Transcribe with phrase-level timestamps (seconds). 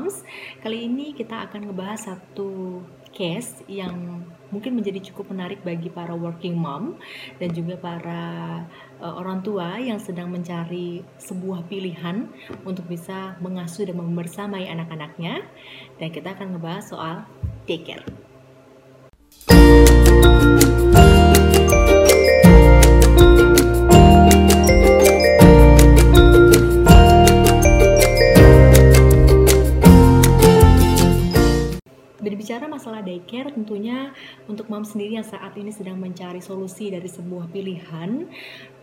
[0.00, 0.24] Moms.
[0.64, 2.80] Kali ini kita akan ngebahas satu
[3.12, 6.96] case yang mungkin menjadi cukup menarik bagi para working mom
[7.36, 8.22] dan juga para
[8.96, 12.32] uh, orang tua yang sedang mencari sebuah pilihan
[12.64, 15.44] untuk bisa mengasuh dan membersamai anak-anaknya.
[16.00, 17.16] Dan kita akan ngebahas soal
[17.68, 18.08] daycare.
[32.80, 34.16] Masalah daycare, tentunya
[34.48, 38.24] untuk mom sendiri yang saat ini sedang mencari solusi dari sebuah pilihan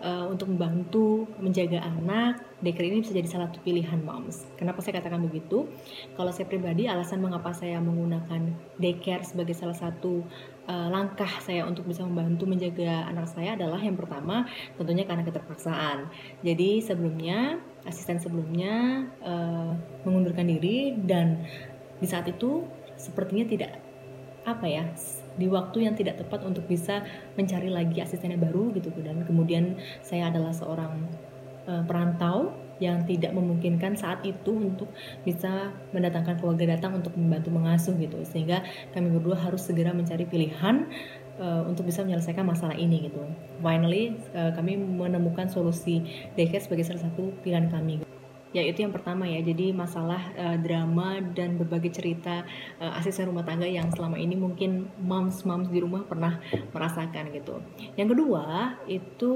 [0.05, 4.45] uh, untuk membantu menjaga anak, daycare ini bisa jadi salah satu pilihan moms.
[4.53, 5.65] Kenapa saya katakan begitu?
[6.13, 10.21] Kalau saya pribadi, alasan mengapa saya menggunakan daycare sebagai salah satu
[10.69, 14.45] uh, langkah saya untuk bisa membantu menjaga anak saya adalah yang pertama,
[14.77, 16.05] tentunya karena keterpaksaan.
[16.45, 17.57] Jadi sebelumnya,
[17.89, 19.73] asisten sebelumnya uh,
[20.05, 21.41] mengundurkan diri dan
[21.97, 22.61] di saat itu
[22.93, 23.86] sepertinya tidak
[24.47, 24.87] apa ya
[25.35, 27.03] di waktu yang tidak tepat untuk bisa
[27.35, 31.03] mencari lagi asistennya baru gitu dan kemudian saya adalah seorang
[31.67, 34.89] uh, perantau yang tidak memungkinkan saat itu untuk
[35.25, 38.21] bisa mendatangkan keluarga datang untuk membantu mengasuh gitu.
[38.21, 38.61] Sehingga
[38.93, 40.85] kami berdua harus segera mencari pilihan
[41.41, 43.25] uh, untuk bisa menyelesaikan masalah ini gitu.
[43.65, 46.05] Finally uh, kami menemukan solusi
[46.37, 48.06] daycare sebagai salah satu pilihan kami
[48.55, 49.39] ya itu yang pertama ya.
[49.43, 52.43] Jadi masalah uh, drama dan berbagai cerita
[52.79, 56.39] uh, asisten rumah tangga yang selama ini mungkin moms moms di rumah pernah
[56.71, 57.59] merasakan gitu.
[57.99, 59.33] Yang kedua itu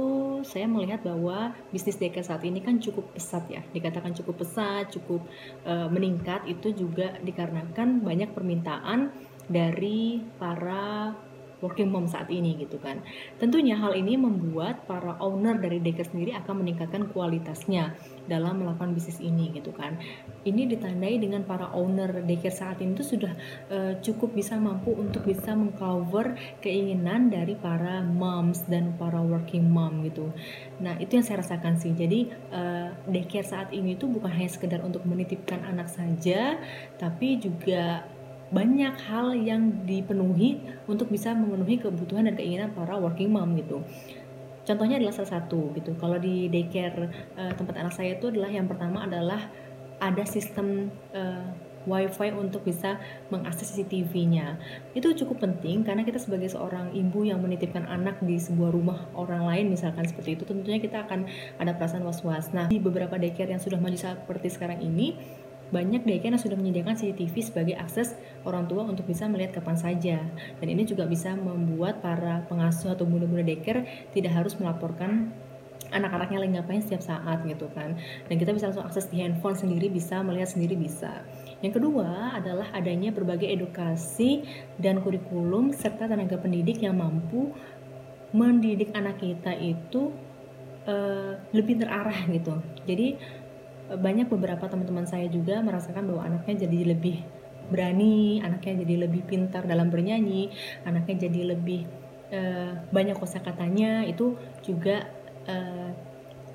[0.47, 3.61] saya melihat bahwa bisnis deka saat ini kan cukup pesat ya.
[3.71, 5.23] Dikatakan cukup pesat cukup
[5.67, 6.47] uh, meningkat.
[6.47, 9.11] Itu juga dikarenakan banyak permintaan
[9.51, 11.11] dari para
[11.61, 12.99] working mom saat ini gitu kan.
[13.37, 17.93] Tentunya hal ini membuat para owner dari daycare sendiri akan meningkatkan kualitasnya
[18.25, 19.95] dalam melakukan bisnis ini gitu kan.
[20.41, 23.33] Ini ditandai dengan para owner daycare saat ini tuh sudah
[23.69, 30.01] uh, cukup bisa mampu untuk bisa mengcover keinginan dari para moms dan para working mom
[30.05, 30.33] gitu.
[30.81, 31.93] Nah, itu yang saya rasakan sih.
[31.93, 36.57] Jadi uh, daycare saat ini tuh bukan hanya sekedar untuk menitipkan anak saja,
[36.97, 38.01] tapi juga
[38.51, 43.79] banyak hal yang dipenuhi untuk bisa memenuhi kebutuhan dan keinginan para working mom gitu.
[44.67, 45.95] Contohnya adalah salah satu gitu.
[45.97, 49.49] Kalau di daycare uh, tempat anak saya itu adalah yang pertama adalah
[49.97, 51.49] ada sistem uh,
[51.89, 53.01] wifi untuk bisa
[53.33, 54.59] mengakses CCTV-nya.
[54.93, 59.49] Itu cukup penting karena kita sebagai seorang ibu yang menitipkan anak di sebuah rumah orang
[59.49, 61.25] lain misalkan seperti itu tentunya kita akan
[61.57, 62.53] ada perasaan was-was.
[62.53, 65.17] Nah, di beberapa daycare yang sudah maju seperti sekarang ini
[65.71, 70.17] banyak daycare yang sudah menyediakan CCTV sebagai akses orang tua untuk bisa melihat kapan saja.
[70.59, 75.31] Dan ini juga bisa membuat para pengasuh atau bunda-bunda daycare tidak harus melaporkan
[75.91, 77.97] anak-anaknya lagi ngapain setiap saat gitu kan.
[78.27, 81.23] Dan kita bisa langsung akses di handphone sendiri bisa, melihat sendiri bisa.
[81.63, 84.43] Yang kedua adalah adanya berbagai edukasi
[84.79, 87.53] dan kurikulum serta tenaga pendidik yang mampu
[88.31, 90.15] mendidik anak kita itu
[90.87, 92.55] uh, lebih terarah gitu.
[92.87, 93.19] Jadi
[93.97, 97.23] banyak beberapa teman-teman saya juga merasakan bahwa anaknya jadi lebih
[97.71, 100.51] berani, anaknya jadi lebih pintar dalam bernyanyi,
[100.83, 101.87] anaknya jadi lebih
[102.35, 104.03] uh, banyak kosakatanya.
[104.07, 105.07] Itu juga
[105.47, 105.89] uh,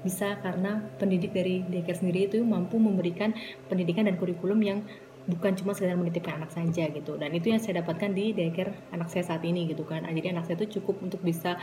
[0.05, 3.35] bisa karena pendidik dari daycare sendiri itu mampu memberikan
[3.67, 4.79] pendidikan dan kurikulum yang
[5.27, 7.19] bukan cuma sekedar menitipkan anak saja gitu.
[7.19, 10.07] Dan itu yang saya dapatkan di daycare anak saya saat ini gitu kan.
[10.07, 11.59] Jadi anak saya itu cukup untuk bisa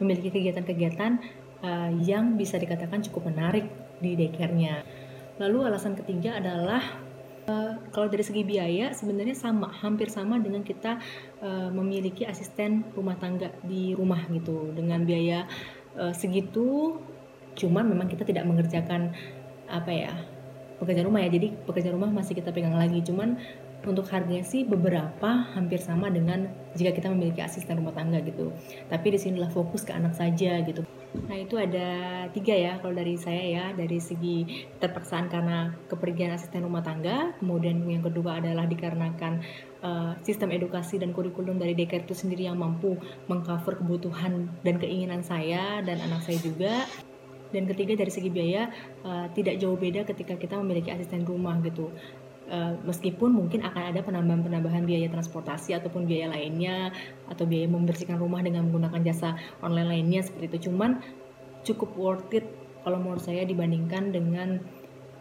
[0.00, 1.20] memiliki kegiatan-kegiatan
[1.60, 3.68] uh, yang bisa dikatakan cukup menarik
[4.00, 4.82] di daycare-nya
[5.42, 6.78] Lalu alasan ketiga adalah
[7.50, 11.02] uh, kalau dari segi biaya sebenarnya sama, hampir sama dengan kita
[11.42, 15.50] uh, memiliki asisten rumah tangga di rumah gitu dengan biaya
[15.98, 17.02] uh, segitu.
[17.58, 19.10] Cuman memang kita tidak mengerjakan
[19.66, 20.14] apa ya
[20.78, 21.34] pekerjaan rumah ya.
[21.34, 23.02] Jadi pekerjaan rumah masih kita pegang lagi.
[23.02, 23.34] Cuman
[23.82, 26.46] untuk harganya sih beberapa hampir sama dengan
[26.78, 28.54] jika kita memiliki asisten rumah tangga gitu.
[28.86, 30.86] Tapi di sinilah fokus ke anak saja gitu.
[31.12, 36.64] Nah itu ada tiga ya kalau dari saya ya dari segi terpaksaan karena kepergian asisten
[36.64, 39.44] rumah tangga, kemudian yang kedua adalah dikarenakan
[39.84, 42.96] uh, sistem edukasi dan kurikulum dari daycare itu sendiri yang mampu
[43.28, 46.88] mengcover kebutuhan dan keinginan saya dan anak saya juga.
[47.52, 48.72] Dan ketiga dari segi biaya
[49.04, 51.92] uh, tidak jauh beda ketika kita memiliki asisten rumah gitu.
[52.52, 56.92] Uh, meskipun mungkin akan ada penambahan-penambahan biaya transportasi ataupun biaya lainnya
[57.24, 60.68] atau biaya membersihkan rumah dengan menggunakan jasa online lainnya seperti itu.
[60.68, 61.00] Cuman
[61.64, 62.44] cukup worth it
[62.84, 64.60] kalau menurut saya dibandingkan dengan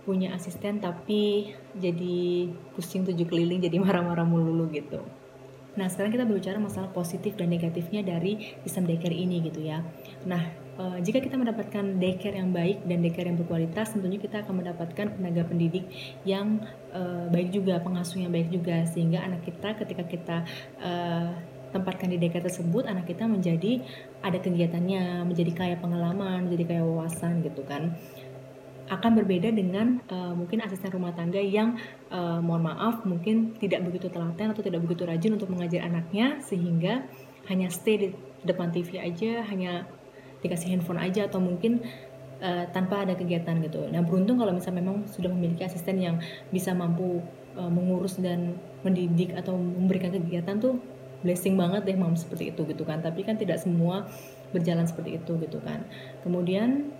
[0.03, 4.99] punya asisten tapi jadi pusing tujuh keliling jadi marah-marah mulu gitu.
[5.79, 9.79] Nah sekarang kita berbicara masalah positif dan negatifnya dari sistem daycare ini gitu ya.
[10.27, 14.63] Nah uh, jika kita mendapatkan daycare yang baik dan daycare yang berkualitas, tentunya kita akan
[14.63, 15.88] mendapatkan tenaga pendidik
[16.23, 16.63] yang
[16.95, 20.38] uh, baik juga, pengasuh yang baik juga, sehingga anak kita ketika kita
[20.79, 21.31] uh,
[21.71, 23.81] tempatkan di daycare tersebut, anak kita menjadi
[24.21, 27.95] ada kegiatannya, menjadi kaya pengalaman, menjadi kaya wawasan gitu kan.
[28.91, 31.79] Akan berbeda dengan uh, mungkin asisten rumah tangga yang
[32.12, 37.07] uh, mohon maaf mungkin tidak begitu telaten atau tidak begitu rajin untuk mengajar anaknya sehingga
[37.47, 38.07] hanya stay di
[38.44, 39.88] depan TV aja hanya
[40.41, 41.81] dikasih handphone aja atau mungkin
[42.41, 43.85] uh, tanpa ada kegiatan gitu.
[43.88, 46.17] Nah beruntung kalau misalnya memang sudah memiliki asisten yang
[46.49, 47.21] bisa mampu
[47.55, 50.81] uh, mengurus dan mendidik atau memberikan kegiatan tuh
[51.21, 52.99] blessing banget deh mam seperti itu gitu kan.
[52.99, 54.09] Tapi kan tidak semua
[54.51, 55.85] berjalan seperti itu gitu kan.
[56.25, 56.91] Kemudian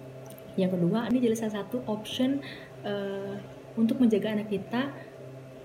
[0.56, 2.40] yang kedua ini jadi salah satu option
[2.86, 3.36] uh,
[3.76, 4.94] untuk menjaga anak kita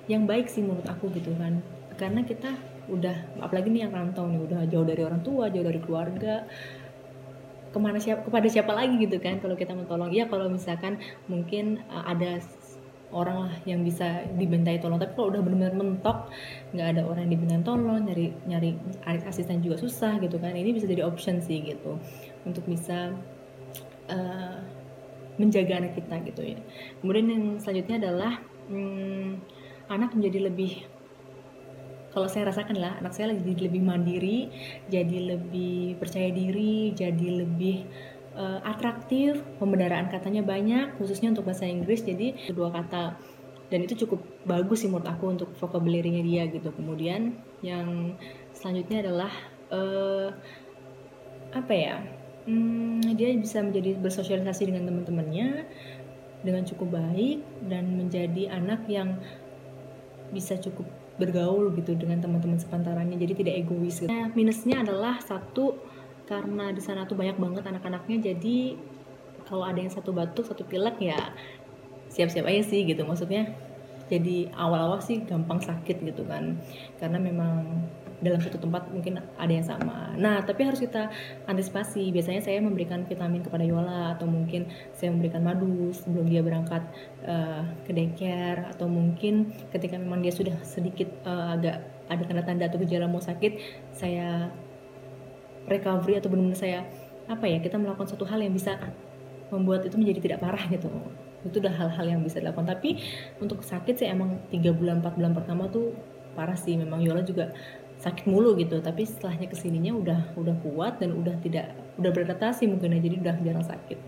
[0.06, 1.60] yang baik sih menurut aku gitu kan.
[2.00, 2.54] Karena kita
[2.86, 6.46] udah apalagi nih yang rantau nih udah jauh dari orang tua, jauh dari keluarga
[7.76, 10.96] ke mana siapa kepada siapa lagi gitu kan kalau kita mau ya kalau misalkan
[11.28, 12.40] mungkin uh, ada
[13.14, 14.98] orang lah yang bisa dibentai tolong.
[14.98, 16.32] Tapi kalau udah benar-benar mentok
[16.74, 18.70] nggak ada orang yang dibentai tolong nyari nyari
[19.28, 20.56] asisten juga susah gitu kan.
[20.56, 22.00] Ini bisa jadi option sih gitu
[22.48, 23.14] untuk bisa
[24.10, 24.58] uh,
[25.36, 26.58] menjaga anak kita gitu ya.
[27.04, 28.32] Kemudian yang selanjutnya adalah
[28.72, 29.38] hmm,
[29.92, 30.95] anak menjadi lebih
[32.16, 34.48] kalau saya rasakan lah anak saya jadi lebih mandiri
[34.88, 37.84] jadi lebih percaya diri jadi lebih
[38.32, 43.20] uh, atraktif pembendaraan katanya banyak khususnya untuk bahasa Inggris jadi kedua kata
[43.66, 46.70] dan itu cukup bagus sih menurut aku untuk vocabulary-nya dia gitu.
[46.70, 47.34] Kemudian
[47.66, 48.14] yang
[48.54, 49.32] selanjutnya adalah
[49.74, 50.30] uh,
[51.50, 51.98] apa ya
[52.46, 55.66] hmm, dia bisa menjadi bersosialisasi dengan teman-temannya
[56.46, 59.18] dengan cukup baik dan menjadi anak yang
[60.30, 60.86] bisa cukup
[61.16, 64.12] bergaul gitu dengan teman-teman sepantarannya jadi tidak egois gitu.
[64.36, 65.76] Minusnya adalah satu
[66.26, 68.74] karena di sana tuh banyak banget anak-anaknya jadi
[69.46, 71.30] kalau ada yang satu batuk satu pilek ya
[72.10, 73.54] siap-siap aja sih gitu maksudnya
[74.10, 76.58] jadi awal-awal sih gampang sakit gitu kan
[76.98, 77.86] karena memang
[78.20, 80.12] dalam satu tempat mungkin ada yang sama.
[80.16, 81.12] Nah, tapi harus kita
[81.44, 82.08] antisipasi.
[82.12, 86.82] Biasanya saya memberikan vitamin kepada Yola atau mungkin saya memberikan madu sebelum dia berangkat
[87.28, 92.78] uh, ke daycare atau mungkin ketika memang dia sudah sedikit uh, agak ada tanda-tanda atau
[92.80, 93.58] gejala mau sakit,
[93.92, 94.48] saya
[95.66, 96.80] recovery atau benar-benar saya
[97.26, 98.78] apa ya kita melakukan satu hal yang bisa
[99.50, 100.90] membuat itu menjadi tidak parah gitu
[101.46, 102.98] itu udah hal-hal yang bisa dilakukan tapi
[103.38, 105.94] untuk sakit sih emang tiga bulan empat bulan pertama tuh
[106.34, 107.54] parah sih memang Yola juga
[108.00, 108.78] sakit mulu gitu.
[108.80, 113.00] Tapi setelahnya ke sininya udah udah kuat dan udah tidak udah beradaptasi mungkin ya.
[113.00, 113.98] Jadi udah jarang sakit.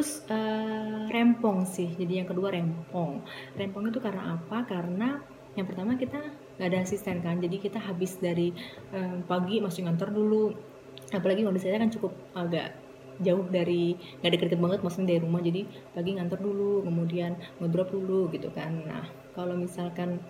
[0.00, 1.92] Terus uh, rempong sih.
[1.92, 3.20] Jadi yang kedua rempong.
[3.56, 4.64] Rempong itu karena apa?
[4.64, 5.20] Karena
[5.58, 6.16] yang pertama kita
[6.56, 7.36] nggak ada asisten kan.
[7.36, 8.54] Jadi kita habis dari
[8.96, 10.56] um, pagi masih ngantor dulu.
[11.12, 12.72] Apalagi kondisi saya kan cukup agak
[13.20, 13.92] jauh dari
[14.24, 15.42] nggak deket-deket banget maksudnya dari rumah.
[15.44, 15.60] Jadi
[15.92, 18.72] pagi ngantor dulu kemudian ngedrop dulu gitu kan.
[18.88, 19.04] Nah
[19.36, 20.22] kalau misalkan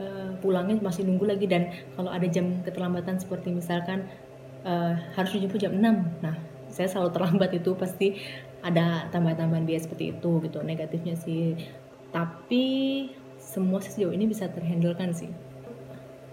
[0.00, 4.06] uh, pulangnya masih nunggu lagi dan kalau ada jam keterlambatan seperti misalkan
[4.66, 6.36] uh, harus dijemput jam 6 nah
[6.74, 8.18] saya selalu terlambat itu pasti
[8.64, 11.54] ada tambahan-tambahan biaya seperti itu gitu negatifnya sih.
[12.10, 12.64] Tapi
[13.38, 15.30] semua sejauh ini bisa terhandle kan sih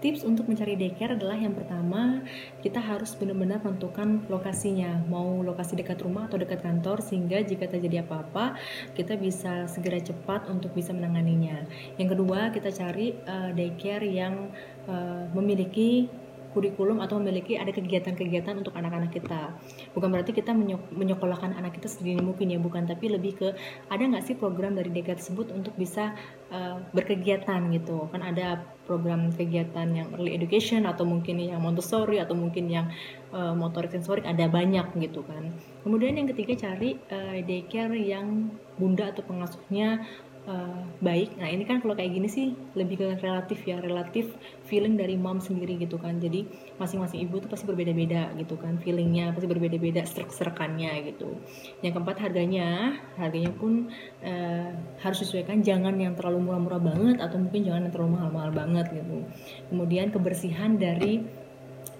[0.02, 2.26] tips untuk mencari daycare adalah yang pertama
[2.58, 4.98] kita harus benar-benar menentukan lokasinya.
[5.06, 8.58] Mau lokasi dekat rumah atau dekat kantor sehingga jika terjadi apa-apa
[8.98, 11.62] kita bisa segera cepat untuk bisa menanganinya.
[12.02, 14.50] Yang kedua kita cari uh, daycare yang
[14.90, 16.10] uh, memiliki
[16.52, 19.56] kurikulum atau memiliki ada kegiatan-kegiatan untuk anak-anak kita.
[19.96, 20.52] Bukan berarti kita
[20.92, 22.84] menyekolahkan anak kita sedini mungkin ya, bukan.
[22.86, 23.48] Tapi lebih ke
[23.88, 26.12] ada nggak sih program dari DK tersebut untuk bisa
[26.52, 28.06] uh, berkegiatan gitu.
[28.12, 32.90] Kan ada program kegiatan yang early education atau mungkin yang Montessori atau mungkin yang
[33.32, 35.54] uh, motorik sensorik ada banyak gitu kan.
[35.82, 40.04] Kemudian yang ketiga cari uh, daycare yang bunda atau pengasuhnya
[40.46, 41.38] uh, baik.
[41.38, 44.32] Nah ini kan kalau kayak gini sih lebih ke relatif ya, relatif
[44.66, 46.18] feeling dari mom sendiri gitu kan.
[46.18, 46.46] Jadi
[46.78, 51.38] masing-masing ibu tuh pasti berbeda-beda gitu kan, feelingnya pasti berbeda-beda, serk-serkannya gitu.
[51.84, 53.90] Yang keempat harganya, harganya pun
[54.22, 54.70] uh,
[55.02, 59.26] harus disesuaikan, jangan yang terlalu murah-murah banget atau mungkin jangan yang terlalu mahal-mahal banget gitu.
[59.70, 61.41] Kemudian kebersihan dari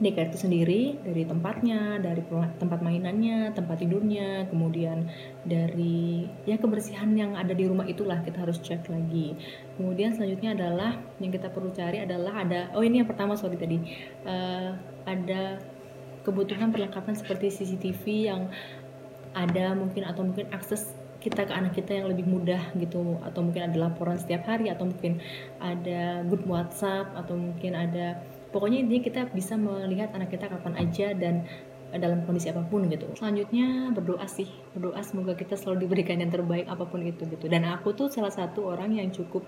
[0.02, 2.26] daycare itu sendiri dari tempatnya, dari
[2.58, 5.06] tempat mainannya, tempat tidurnya, kemudian
[5.46, 9.38] dari ya kebersihan yang ada di rumah itulah kita harus cek lagi.
[9.78, 13.78] Kemudian selanjutnya adalah yang kita perlu cari adalah ada oh ini yang pertama sorry tadi
[14.26, 14.74] uh,
[15.06, 15.62] ada
[16.26, 18.50] kebutuhan perlengkapan seperti CCTV yang
[19.32, 23.70] ada mungkin atau mungkin akses kita ke anak kita yang lebih mudah gitu atau mungkin
[23.70, 25.22] ada laporan setiap hari atau mungkin
[25.62, 28.18] ada grup WhatsApp atau mungkin ada
[28.52, 31.48] pokoknya intinya kita bisa melihat anak kita kapan aja dan
[31.92, 33.04] dalam kondisi apa pun gitu.
[33.12, 34.48] Selanjutnya berdoa sih.
[34.72, 37.48] Berdoa semoga kita selalu diberikan yang terbaik apa pun itu gitu.
[37.52, 39.44] Dan aku tuh salah satu orang yang cukup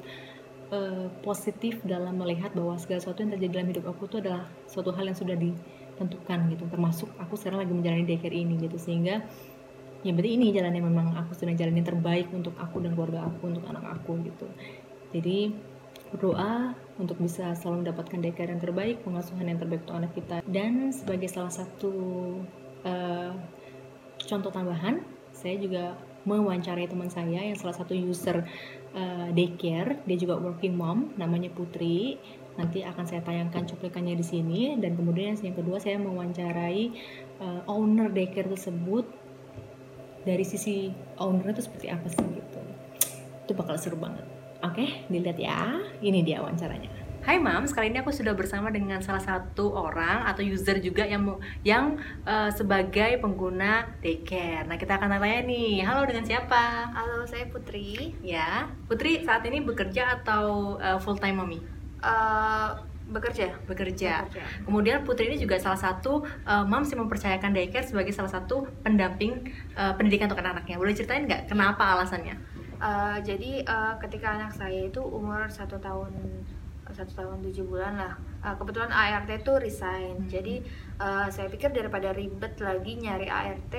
[0.69, 4.93] uh, positif dalam melihat bahwa segala sesuatu yang terjadi dalam hidup aku tuh adalah suatu
[4.93, 6.65] hal yang sudah ditentukan gitu.
[6.69, 8.77] Termasuk aku sekarang lagi menjalani daycare ini gitu.
[8.77, 9.25] Sehingga
[10.05, 13.57] ya berarti ini jalan yang memang aku sedang jalani terbaik untuk aku dan keluarga aku
[13.57, 14.45] untuk anak aku gitu.
[15.17, 15.73] Jadi
[16.15, 20.37] berdoa untuk bisa selalu mendapatkan daycare yang terbaik, pengasuhan yang terbaik untuk anak kita.
[20.47, 21.93] Dan sebagai salah satu
[22.87, 23.35] uh,
[24.23, 25.03] contoh tambahan,
[25.35, 28.47] saya juga mewawancarai teman saya yang salah satu user
[28.95, 32.17] uh, daycare, dia juga working mom, namanya Putri.
[32.55, 36.95] Nanti akan saya tayangkan cuplikannya di sini dan kemudian yang kedua saya mewawancarai
[37.43, 39.11] uh, owner daycare tersebut
[40.23, 42.61] dari sisi owner itu seperti apa sih gitu.
[43.43, 44.34] Itu bakal seru banget.
[44.65, 45.77] Oke, dilihat ya.
[46.01, 46.89] Ini dia wawancaranya.
[47.21, 51.37] Hai Mam, kali ini aku sudah bersama dengan salah satu orang atau user juga yang
[51.61, 54.65] yang uh, sebagai pengguna daycare.
[54.65, 55.85] Nah, kita akan tanya nih.
[55.85, 56.93] Halo, dengan siapa?
[56.97, 58.17] Halo, saya Putri.
[58.25, 58.73] Ya.
[58.89, 61.61] Putri saat ini bekerja atau uh, eh, full time mommy?
[62.01, 62.73] Uh,
[63.13, 63.57] bekerja.
[63.69, 64.29] bekerja.
[64.29, 64.45] Bekerja.
[64.65, 69.45] Kemudian Putri ini juga salah satu uh, moms yang mempercayakan daycare sebagai salah satu pendamping
[69.77, 70.77] uh, pendidikan untuk anak-anaknya.
[70.81, 72.54] Boleh ceritain nggak kenapa alasannya?
[72.85, 76.13] Uh, jadi uh, ketika anak saya itu umur satu tahun
[76.93, 78.13] satu tahun tujuh bulan lah
[78.45, 80.21] uh, kebetulan ART itu resign.
[80.21, 80.29] Hmm.
[80.29, 80.61] jadi
[81.01, 83.75] uh, saya pikir daripada ribet lagi nyari ART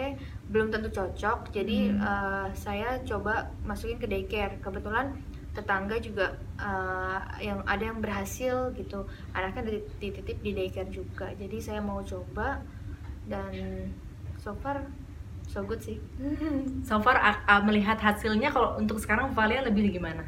[0.50, 1.53] belum tentu cocok.
[1.53, 2.01] Jadi hmm.
[2.01, 4.57] uh, saya coba masukin ke daycare.
[4.57, 5.13] Kebetulan
[5.53, 9.05] tetangga juga uh, yang ada yang berhasil gitu.
[9.38, 11.29] Anaknya dititip di daycare juga.
[11.38, 12.57] Jadi saya mau coba
[13.29, 13.53] dan
[14.41, 14.81] so far
[15.55, 16.03] so good sih.
[16.83, 20.27] So far uh, melihat hasilnya kalau untuk sekarang Valia lebih gimana?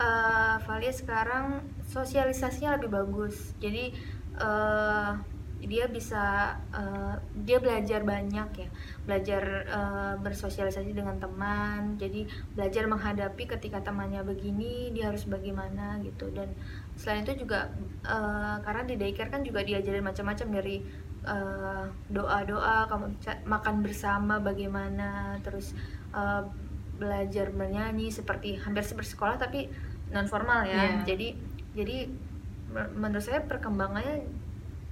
[0.00, 3.52] Uh, Valia sekarang sosialisasinya lebih bagus.
[3.60, 3.92] Jadi
[4.40, 5.20] uh,
[5.64, 8.68] dia bisa uh, dia belajar banyak ya.
[9.04, 12.00] Belajar uh, bersosialisasi dengan teman.
[12.00, 12.24] Jadi
[12.56, 16.32] belajar menghadapi ketika temannya begini dia harus bagaimana gitu.
[16.32, 16.56] Dan
[16.96, 17.68] selain itu juga
[18.08, 20.80] uh, karena di daycare kan juga diajarin macam-macam dari
[21.24, 23.06] uh, doa-doa kamu
[23.48, 25.72] makan bersama bagaimana terus
[26.12, 26.44] uh,
[26.94, 29.66] belajar menyanyi seperti hampir seperti sekolah tapi
[30.14, 31.02] non formal ya yeah.
[31.02, 31.28] jadi
[31.74, 31.96] jadi
[32.94, 34.26] menurut saya perkembangannya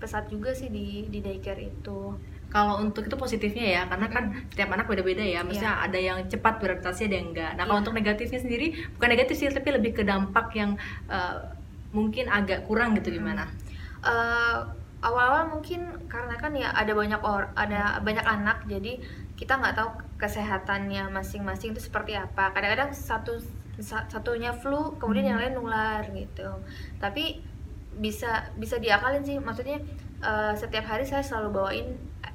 [0.03, 2.19] pesat juga sih di di daycare itu
[2.53, 5.87] kalau untuk itu positifnya ya karena kan setiap anak beda-beda ya maksudnya yeah.
[5.87, 7.67] ada yang cepat beradaptasi ada yang enggak nah yeah.
[7.71, 7.83] kalau iya.
[7.87, 8.67] untuk negatifnya sendiri
[8.99, 10.75] bukan negatif sih tapi lebih ke dampak yang
[11.07, 11.55] uh,
[11.95, 13.47] mungkin agak kurang gitu gimana
[14.03, 19.02] uh, awal-awal mungkin karena kan ya ada banyak or ada banyak anak jadi
[19.35, 23.42] kita nggak tahu kesehatannya masing-masing itu seperti apa kadang-kadang satu
[23.82, 25.30] satunya flu kemudian hmm.
[25.35, 26.49] yang lain nular gitu
[27.02, 27.42] tapi
[27.99, 29.82] bisa bisa diakalin sih maksudnya
[30.23, 31.88] uh, setiap hari saya selalu bawain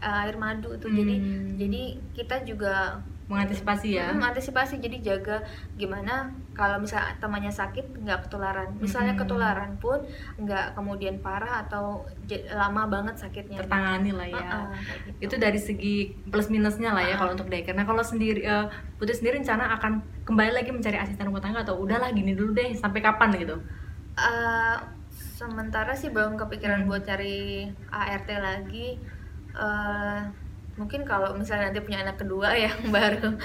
[0.04, 0.98] uh, air madu itu hmm.
[0.98, 1.16] jadi
[1.56, 1.84] jadi
[2.14, 5.44] kita juga mengantisipasi ya mengantisipasi jadi jaga
[5.76, 9.22] gimana kalau misalnya temannya sakit nggak ketularan misalnya hmm.
[9.22, 10.00] ketularan pun
[10.40, 12.08] nggak kemudian parah atau
[12.56, 14.68] lama banget sakitnya tertangani lah ya uh, uh,
[15.20, 15.28] gitu.
[15.28, 15.96] itu dari segi
[16.32, 17.18] plus minusnya lah ya uh.
[17.20, 21.28] kalau untuk daycare nah kalau sendiri uh, putri sendiri rencana akan kembali lagi mencari asisten
[21.28, 23.60] rumah tangga atau udahlah gini dulu deh sampai kapan gitu
[24.16, 24.78] uh,
[25.36, 26.88] sementara sih belum kepikiran hmm.
[26.88, 28.96] buat cari ART lagi
[29.52, 30.47] uh,
[30.78, 33.36] mungkin kalau misalnya nanti punya anak kedua yang baru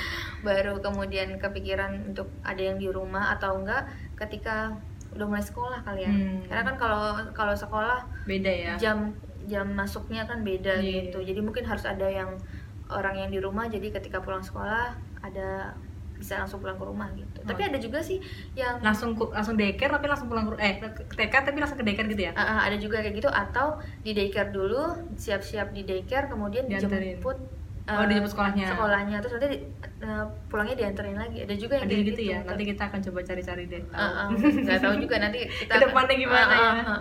[0.45, 4.77] baru kemudian kepikiran untuk ada yang di rumah atau enggak ketika
[5.13, 6.49] udah mulai sekolah kali ya hmm.
[6.49, 7.03] karena kan kalau
[7.37, 9.13] kalau sekolah beda ya jam
[9.45, 11.11] jam masuknya kan beda yeah.
[11.11, 12.39] gitu jadi mungkin harus ada yang
[12.89, 15.77] orang yang di rumah jadi ketika pulang sekolah ada
[16.23, 17.43] bisa langsung pulang ke rumah gitu.
[17.43, 17.47] Oh.
[17.51, 18.23] Tapi ada juga sih
[18.55, 22.07] yang langsung langsung daycare tapi langsung pulang ke eh ke TK tapi langsung ke daycare
[22.07, 22.33] gitu ya?
[22.39, 27.19] Uh, uh, ada juga kayak gitu atau di daycare dulu siap-siap di daycare kemudian Diantarin.
[27.19, 29.59] dijemput uh, oh dijemput sekolahnya sekolahnya terus nanti
[30.07, 33.19] uh, pulangnya dianterin lagi ada juga yang ada gitu, gitu ya nanti kita akan coba
[33.27, 33.99] cari-cari deh tahu.
[33.99, 37.01] Uh, uh, nggak tahu juga nanti kita ke depannya gimana uh, uh, ya uh, uh.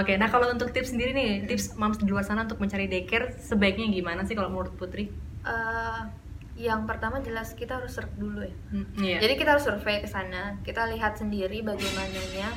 [0.00, 2.88] oke okay, nah kalau untuk tips sendiri nih tips moms di luar sana untuk mencari
[2.88, 5.12] daycare sebaiknya gimana sih kalau menurut Putri
[5.44, 6.23] uh,
[6.54, 8.54] yang pertama jelas kita harus serp dulu ya.
[8.70, 9.18] Hmm, yeah.
[9.18, 12.48] Jadi kita harus survei ke sana, kita lihat sendiri bagaimananya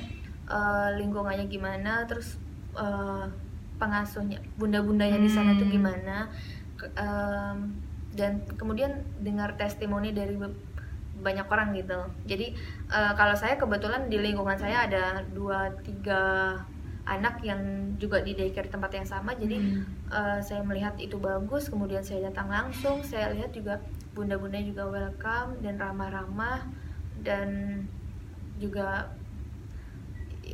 [0.46, 2.38] uh, lingkungannya gimana, terus
[2.78, 3.26] uh,
[3.82, 5.26] pengasuhnya, bunda-bundanya hmm.
[5.26, 5.76] di sana tuh hmm.
[5.76, 6.16] gimana,
[6.94, 7.58] um,
[8.14, 10.38] dan kemudian dengar testimoni dari
[11.18, 11.98] banyak orang gitu.
[12.30, 12.54] Jadi
[12.94, 16.54] uh, kalau saya kebetulan di lingkungan saya ada dua tiga
[17.08, 17.60] anak yang
[17.96, 20.12] juga di daycare tempat yang sama jadi hmm.
[20.12, 23.80] uh, saya melihat itu bagus kemudian saya datang langsung saya lihat juga
[24.12, 26.68] bunda-bunda juga welcome dan ramah-ramah
[27.24, 27.82] dan
[28.60, 29.08] juga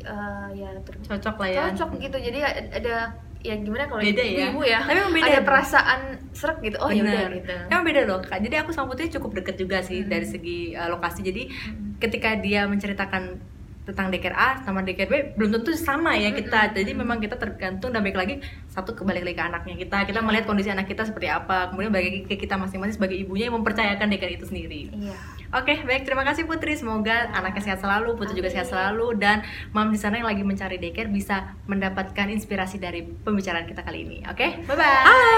[0.05, 0.69] uh, ya
[1.09, 4.55] cocok lah ya cocok gitu jadi ada ya gimana kalau Beda ya?
[4.55, 5.99] ibu ya Tapi beda ada perasaan
[6.31, 7.29] serak gitu oh ya Bener.
[7.43, 8.39] gitu Emang beda loh kak.
[8.39, 10.09] Jadi aku sama Putri cukup deket juga sih Hmm.
[10.09, 11.27] dari segi uh, lokasi.
[11.27, 11.99] Jadi Hmm.
[11.99, 13.43] ketika dia menceritakan
[13.83, 16.71] tentang daycare A sama daycare B belum tentu sama ya kita.
[16.71, 18.35] Jadi memang kita tergantung dan balik lagi
[18.71, 19.97] satu kembali lagi ke anaknya kita.
[20.07, 21.71] Kita melihat kondisi anak kita seperti apa.
[21.71, 24.89] Kemudian balik lagi ke kita masing-masing sebagai ibunya yang mempercayakan daycare itu sendiri.
[24.95, 26.73] iya Oke, baik terima kasih Putri.
[26.73, 30.81] Semoga anaknya sehat selalu, Putri juga sehat selalu dan mam di sana yang lagi mencari
[30.81, 34.17] daycare bisa mendapatkan inspirasi dari pembicaraan kita kali ini.
[34.25, 35.05] Oke, bye bye.
[35.05, 35.37] Halo.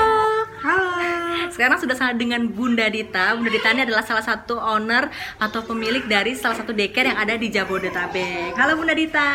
[0.64, 0.88] Halo.
[1.52, 3.36] Sekarang sudah sama dengan Bunda Dita.
[3.36, 7.36] Bunda Dita ini adalah salah satu owner atau pemilik dari salah satu daycare yang ada
[7.36, 8.56] di Jabodetabek.
[8.56, 9.30] Halo Bunda Dita.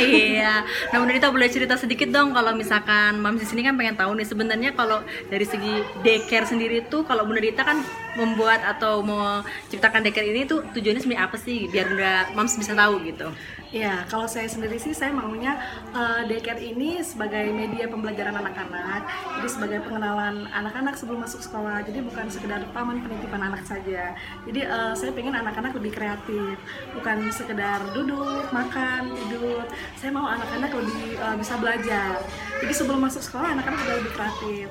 [0.00, 0.64] Iya.
[0.88, 4.16] Nah Bunda Dita boleh cerita sedikit dong kalau misalkan Mams di sini kan pengen tahu
[4.16, 7.84] nih sebenarnya kalau dari segi daycare sendiri tuh kalau Bunda Dita kan
[8.18, 12.74] membuat atau mau ciptakan daycare ini tuh tujuannya sebenarnya apa sih biar Bunda Mams bisa
[12.74, 13.30] tahu gitu.
[13.68, 15.60] Ya, kalau saya sendiri sih saya maunya
[15.92, 19.04] eh, daycare ini sebagai media pembelajaran anak-anak,
[19.36, 21.84] jadi sebagai pengenalan anak-anak sebelum masuk sekolah.
[21.84, 24.16] Jadi bukan sekedar taman penitipan anak saja.
[24.48, 26.56] Jadi eh, saya pengen anak-anak lebih kreatif,
[26.96, 29.60] bukan sekedar duduk, makan, tidur.
[30.00, 32.24] Saya mau anak-anak lebih eh, bisa belajar.
[32.64, 34.68] Jadi sebelum masuk sekolah anak-anak sudah lebih kreatif.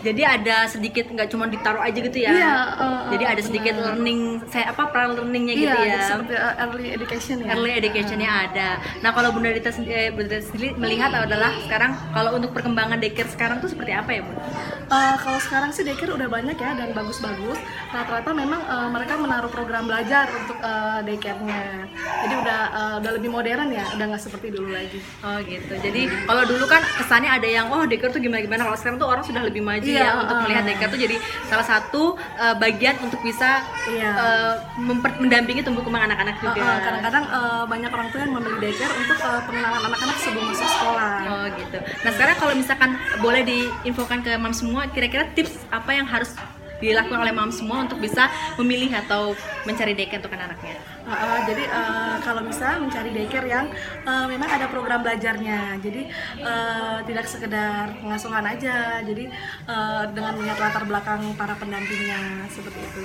[0.00, 2.30] Jadi ada sedikit nggak cuma ditaruh aja gitu ya.
[2.30, 3.86] Iya, eh, Jadi ada sedikit benar.
[3.92, 6.00] learning saya apa pra learningnya gitu Iya, ya.
[6.04, 7.48] seperti eh, early education ya.
[7.50, 8.68] early educationnya ada.
[8.98, 12.96] Nah kalau Bunda Dita sendi- eh, Bunda Dita sendiri melihat adalah sekarang kalau untuk perkembangan
[12.96, 14.42] daycare sekarang tuh seperti apa ya Bunda?
[14.88, 17.60] Eh, kalau sekarang sih daycare udah banyak ya dan bagus-bagus.
[17.92, 21.84] Rata-rata memang eh, mereka menaruh program belajar untuk eh, daycare-nya.
[22.24, 24.98] Jadi udah eh, udah lebih modern ya, udah nggak seperti dulu lagi.
[25.20, 25.76] Oh gitu.
[25.76, 28.64] Jadi kalau dulu kan kesannya ada yang oh daycare tuh gimana gimana.
[28.64, 30.42] Kalau sekarang tuh orang sudah lebih maju Iya, ya untuk uh.
[30.48, 31.16] melihat daycare tuh jadi
[31.52, 32.02] salah satu
[32.40, 33.60] uh, bagian untuk bisa
[33.92, 34.10] Iya.
[34.16, 36.80] uh, memper- mendampingi tumbuh kembang anak-anak juga.
[36.80, 41.12] kadang-kadang eh, banyak orang tua yang membeli daycare untuk eh, pengenalan anak-anak sebelum masuk sekolah.
[41.28, 41.78] Oh gitu.
[42.04, 46.30] Nah sekarang kalau misalkan boleh diinfokan ke mam semua, kira-kira tips apa yang harus
[46.78, 49.34] dilakukan oleh mam semua untuk bisa memilih atau
[49.66, 50.78] mencari daycare untuk anak-anaknya?
[51.08, 53.66] Uh, uh, jadi uh, kalau bisa mencari daycare yang
[54.06, 55.82] uh, memang ada program belajarnya.
[55.82, 56.06] Jadi
[56.44, 59.02] uh, tidak sekedar pengasuhan aja.
[59.02, 59.26] Jadi
[59.66, 63.04] uh, dengan melihat latar belakang para pendampingnya seperti itu.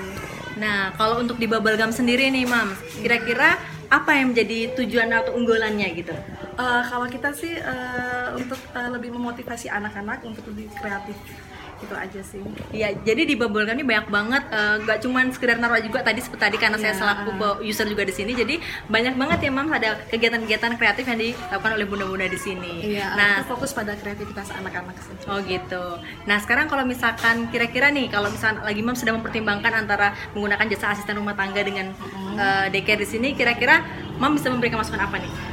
[0.62, 3.58] Nah, kalau untuk di Bubble Gum sendiri nih, Mam, kira-kira
[3.90, 6.14] apa yang menjadi tujuan atau unggulannya gitu?
[6.54, 11.18] Uh, kalau kita sih uh, untuk uh, lebih memotivasi anak-anak untuk lebih kreatif
[11.84, 12.42] itu aja sih.
[12.72, 16.42] Iya, jadi di Bubble ini banyak banget, eh, nggak cuman sekedar naruh juga tadi seperti
[16.44, 17.00] tadi karena saya Iya.
[17.00, 17.32] selaku
[17.64, 18.56] user juga di sini, jadi
[18.88, 22.96] banyak banget ya, Mam, ada kegiatan-kegiatan kreatif yang dilakukan oleh bunda-bunda di sini.
[22.96, 25.16] Iya, nah, kita fokus pada kreativitas anak-anak sih.
[25.28, 25.84] Oh gitu.
[26.26, 30.94] Nah sekarang kalau misalkan kira-kira nih kalau misalkan lagi mam sedang mempertimbangkan antara menggunakan jasa
[30.94, 31.92] asisten rumah tangga dengan
[32.34, 33.82] eh, daycare di sini, kira-kira
[34.18, 35.53] mam bisa memberikan masukan apa nih?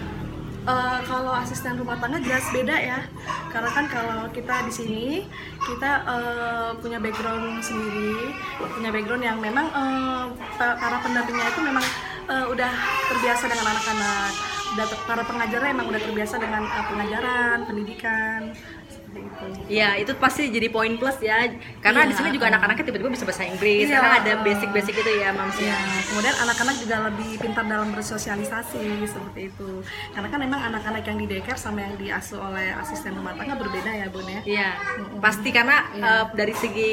[0.71, 3.03] Eh, kalau asisten rumah tangga jelas beda ya,
[3.51, 5.05] karena kan kalau kita di sini
[5.59, 8.31] kita eh, punya background sendiri,
[8.79, 9.67] punya background yang memang
[10.55, 11.83] pa- para pendampingnya itu memang
[12.31, 12.71] eh, udah
[13.11, 14.31] terbiasa dengan anak-anak,
[15.11, 18.41] para pengajarnya emang udah terbiasa dengan eh, pengajaran, pendidikan
[19.11, 19.47] seperti itu.
[19.71, 19.89] Ya
[20.21, 21.51] pasti jadi poin plus ya,
[21.83, 22.51] karena di Iya, sini juga uh.
[22.55, 24.43] anak-anaknya tiba-tiba bisa bahasa Inggris, Iya, karena ada uh.
[24.47, 25.77] basic-basic itu ya mam Ya,
[26.09, 29.71] kemudian anak-anak juga lebih pintar dalam bersosialisasi seperti itu.
[30.15, 33.91] Karena kan memang anak-anak yang di daycare sama yang diasuh oleh asisten rumah tangga berbeda
[33.91, 34.41] ya, Bun ya.
[34.47, 34.71] Iya,
[35.19, 36.07] pasti karena Iya.
[36.07, 36.93] eh, dari segi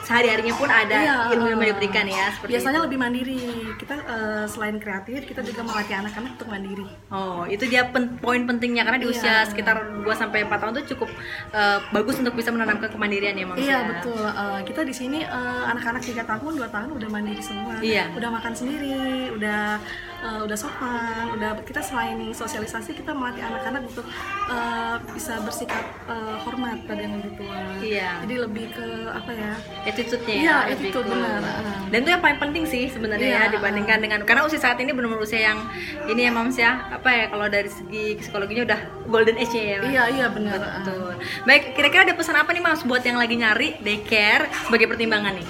[0.00, 2.84] sehari-harinya pun ada Iya, ilmu yang uh, diberikan ya seperti biasanya itu.
[2.86, 3.38] lebih mandiri
[3.76, 8.42] kita eh, selain kreatif kita juga melatih anak-anak untuk mandiri Oh, itu dia pen- poin
[8.42, 9.14] pentingnya karena di Iya.
[9.14, 11.10] usia sekitar 2 sampai 4 tahun tuh cukup
[11.50, 13.56] eh, bagus untuk bisa menanamkan kemandirian ya, Mam.
[13.56, 13.88] iya ya.
[13.88, 18.12] betul Eh, kita di sini eh, anak-anak tiga tahun dua tahun udah mandiri semua Iya.
[18.12, 18.96] udah makan sendiri
[19.30, 19.78] udah
[20.18, 24.06] eh, udah sopan udah kita selain sosialisasi kita melatih anak-anak untuk
[24.46, 28.10] eh, bisa bersikap eh, hormat pada yang lebih tua Iya.
[28.22, 29.52] jadi lebih ke apa ya
[29.84, 31.40] attitude-nya Iya, ya, attitude, ke- benar.
[31.40, 31.78] Ah.
[31.88, 34.90] Dan itu yang paling penting sih sebenarnya Iya, ya dibandingkan dengan karena usia saat ini
[34.90, 35.58] benar-benar usia yang
[36.04, 39.78] ini ya Mams ya, apa ya kalau dari segi psikologinya udah golden age ya.
[39.80, 41.14] Iya iya benar Betul.
[41.44, 45.46] Baik, kira-kira ada pesan apa nih Mams buat yang lagi nyari daycare sebagai pertimbangan nih?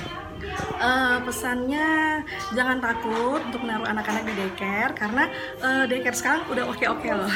[0.79, 2.23] Eh, pesannya
[2.55, 5.27] jangan takut untuk menaruh anak-anak di daycare karena
[5.59, 7.27] eh, daycare sekarang udah oke-oke loh.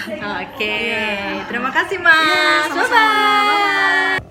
[0.47, 1.43] Oke, Iya.
[1.51, 2.23] terima kasih Mas.
[2.23, 3.03] Iya, sama-sama.
[3.03, 4.23] Bye-bye.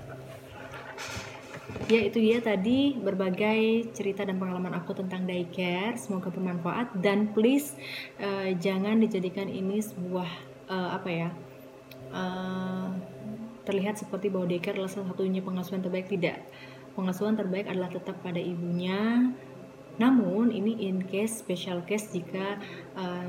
[1.92, 5.92] Ya itu dia tadi berbagai cerita dan pengalaman aku tentang daycare.
[6.00, 7.76] Semoga bermanfaat dan please
[8.16, 10.28] eh, jangan dijadikan ini sebuah
[10.72, 11.28] eh, apa ya
[12.16, 12.86] eh,
[13.68, 16.40] terlihat seperti bahwa daycare adalah salah satunya pengasuhan terbaik tidak.
[16.92, 19.32] Pengasuhan terbaik adalah tetap pada ibunya.
[19.96, 22.60] Namun ini in case special case jika
[22.96, 23.28] eh,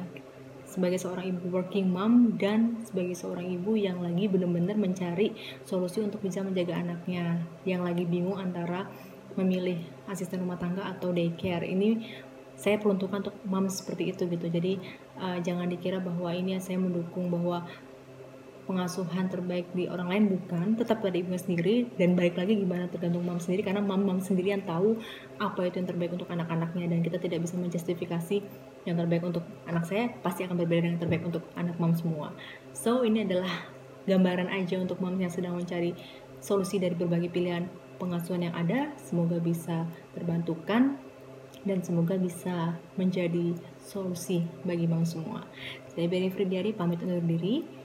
[0.73, 5.37] sebagai seorang ibu working mom dan sebagai seorang ibu yang lagi benar-benar mencari
[5.69, 8.89] solusi untuk bisa menjaga anaknya yang lagi bingung antara
[9.37, 9.77] memilih
[10.09, 12.01] asisten rumah tangga atau daycare ini
[12.57, 14.81] saya peruntukkan untuk mom seperti itu gitu jadi
[15.21, 17.69] uh, jangan dikira bahwa ini saya mendukung bahwa
[18.63, 21.75] pengasuhan terbaik di orang lain bukan tetap pada ibunya sendiri.
[21.95, 23.63] Dan balik lagi gimana tergantung mam sendiri.
[23.67, 24.97] Karena mam mam sendiri yang tahu
[25.39, 26.85] apa itu yang terbaik untuk anak-anaknya.
[26.87, 28.37] Dan kita tidak bisa menjustifikasi
[28.83, 32.35] yang terbaik untuk anak saya pasti akan berbeda dengan yang terbaik untuk anak mam semua.
[32.75, 33.51] So ini adalah
[34.03, 35.95] gambaran aja untuk mam yang sedang mencari
[36.43, 38.91] solusi dari berbagai pilihan pengasuhan yang ada.
[38.99, 40.99] Semoga bisa terbantukan
[41.63, 45.47] dan semoga bisa menjadi solusi bagi mam semua.
[45.95, 47.82] Saya Beri Fridiari pamit undur diri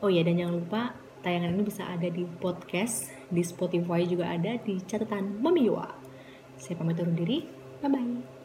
[0.00, 0.82] Oh ya dan jangan lupa
[1.20, 5.88] tayangan ini bisa ada di podcast, di Spotify juga ada di catatan Mami Yua.
[6.56, 7.44] Saya pamit undur diri.
[7.84, 8.39] Bye bye.